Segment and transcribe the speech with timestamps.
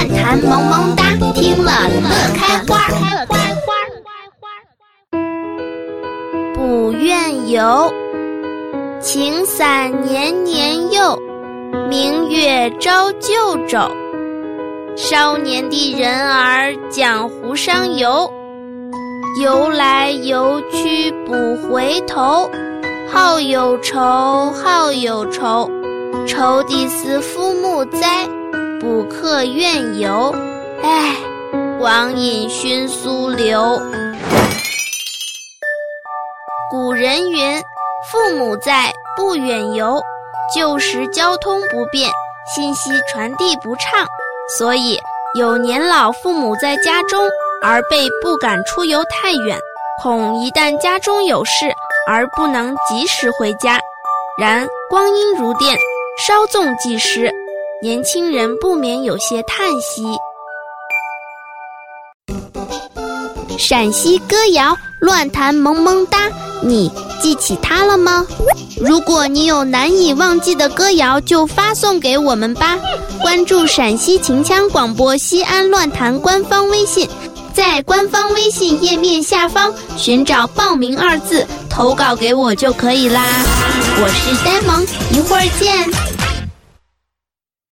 [0.00, 1.04] 乱弹萌萌哒，
[1.34, 2.88] 听了乐开花。
[6.54, 7.92] 不愿游，
[9.02, 11.18] 晴伞年年又，
[11.90, 13.78] 明月照旧肘。
[14.96, 18.32] 少年的人儿江湖上游，
[19.42, 21.34] 游来游去不
[21.68, 22.50] 回头。
[23.12, 25.70] 好有愁，好有愁，
[26.26, 28.26] 愁的是父母在，
[28.80, 30.34] 不可远游。
[30.82, 31.14] 唉，
[31.78, 33.78] 光阴迅速流。
[36.70, 37.62] 古人云
[38.10, 40.00] ：“父母在，不远游。”
[40.56, 42.10] 旧时交通不便，
[42.54, 44.06] 信息传递不畅，
[44.58, 44.98] 所以
[45.38, 47.28] 有年老父母在家中，
[47.62, 49.58] 而被不敢出游太远，
[50.02, 51.72] 恐一旦家中有事。
[52.08, 53.78] 而不能及时回家，
[54.40, 55.76] 然光阴如电，
[56.26, 57.30] 稍纵即逝，
[57.82, 60.04] 年轻人不免有些叹息。
[63.58, 66.28] 陕西歌谣乱弹萌萌哒，
[66.62, 68.26] 你记起它了吗？
[68.78, 72.76] 如果你有难以忘记的歌谣，就发送给我们吧。
[73.22, 77.08] 关注陕西秦腔广播西安乱弹官方微信，
[77.54, 81.46] 在官方微信页面下方寻找“报名”二字。
[81.70, 83.24] 投稿给我就可以啦，
[84.02, 86.19] 我是呆萌，一会儿见。